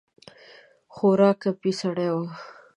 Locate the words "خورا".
0.93-1.31